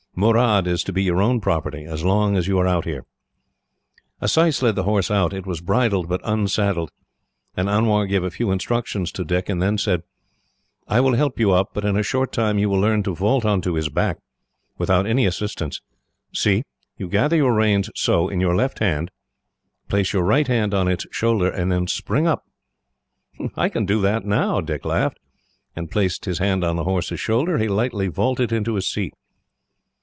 Murad 0.13 0.67
is 0.67 0.83
to 0.83 0.93
be 0.93 1.01
your 1.01 1.19
own 1.19 1.39
property, 1.41 1.85
as 1.85 2.03
long 2.03 2.35
as 2.35 2.45
you 2.47 2.59
are 2.59 2.67
out 2.67 2.83
here." 2.85 3.05
A 4.19 4.27
syce 4.27 4.61
led 4.61 4.75
the 4.75 4.83
horse 4.83 5.09
out. 5.09 5.33
It 5.33 5.47
was 5.47 5.61
bridled 5.61 6.07
but 6.09 6.21
unsaddled, 6.23 6.91
and 7.55 7.67
Anwar 7.67 8.05
gave 8.05 8.21
a 8.23 8.29
few 8.29 8.51
instructions 8.51 9.11
to 9.13 9.23
Dick, 9.23 9.49
and 9.49 9.59
then 9.61 9.77
said: 9.79 10.03
"I 10.87 10.99
will 10.99 11.13
help 11.15 11.39
you 11.39 11.51
up, 11.53 11.69
but 11.73 11.85
in 11.85 11.97
a 11.97 12.03
short 12.03 12.31
time 12.33 12.59
you 12.59 12.69
will 12.69 12.79
learn 12.79 13.01
to 13.03 13.15
vault 13.15 13.45
on 13.45 13.61
to 13.61 13.73
his 13.75 13.89
back, 13.89 14.19
without 14.77 15.07
any 15.07 15.25
assistance. 15.25 15.81
See! 16.33 16.65
you 16.97 17.07
gather 17.07 17.37
your 17.37 17.55
reins 17.55 17.89
so, 17.95 18.27
in 18.29 18.39
your 18.41 18.55
left 18.55 18.77
hand, 18.79 19.09
place 19.87 20.13
your 20.13 20.23
right 20.23 20.47
hand 20.47 20.73
on 20.73 20.87
its 20.89 21.07
shoulder, 21.09 21.49
and 21.49 21.71
then 21.71 21.87
spring 21.87 22.27
up." 22.27 22.43
"I 23.55 23.69
can 23.69 23.85
do 23.87 23.99
that 24.01 24.23
now," 24.25 24.59
Dick 24.61 24.85
laughed, 24.85 25.17
and, 25.75 25.89
placing 25.89 26.19
his 26.25 26.37
hand 26.37 26.63
on 26.63 26.75
the 26.75 26.83
horse's 26.83 27.19
shoulder, 27.21 27.57
he 27.57 27.69
lightly 27.69 28.07
vaulted 28.07 28.51
into 28.51 28.75
his 28.75 28.87
seat. 28.87 29.13